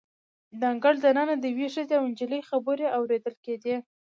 د 0.59 0.61
انګړ 0.71 0.93
د 1.03 1.05
ننه 1.17 1.33
د 1.39 1.43
یوې 1.53 1.67
ښځې 1.75 1.95
او 1.99 2.05
نجلۍ 2.11 2.41
خبرې 2.49 2.87
اوریدل 2.97 3.35
کیدې. 3.45 3.75